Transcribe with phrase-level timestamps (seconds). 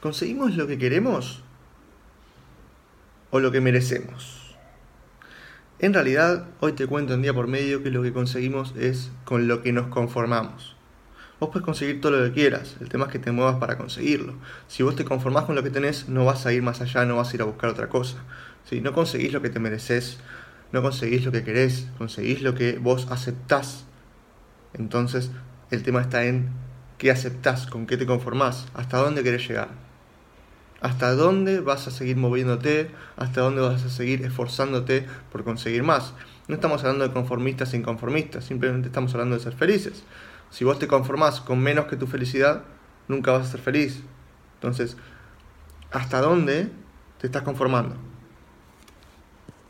[0.00, 1.42] ¿conseguimos lo que queremos
[3.30, 4.56] o lo que merecemos?
[5.80, 9.46] En realidad, hoy te cuento en día por medio que lo que conseguimos es con
[9.46, 10.76] lo que nos conformamos.
[11.38, 14.34] Vos puedes conseguir todo lo que quieras, el tema es que te muevas para conseguirlo.
[14.66, 17.16] Si vos te conformás con lo que tenés, no vas a ir más allá, no
[17.16, 18.18] vas a ir a buscar otra cosa.
[18.64, 20.18] Si no conseguís lo que te mereces,
[20.72, 23.84] no conseguís lo que querés, conseguís lo que vos aceptás.
[24.74, 25.30] Entonces,
[25.70, 26.48] el tema está en
[26.98, 29.87] qué aceptás, con qué te conformás, hasta dónde querés llegar.
[30.80, 36.14] Hasta dónde vas a seguir moviéndote, hasta dónde vas a seguir esforzándote por conseguir más.
[36.46, 40.04] No estamos hablando de conformistas e inconformistas, simplemente estamos hablando de ser felices.
[40.50, 42.62] Si vos te conformás con menos que tu felicidad,
[43.08, 44.02] nunca vas a ser feliz.
[44.54, 44.96] Entonces,
[45.90, 46.70] ¿hasta dónde
[47.18, 48.07] te estás conformando?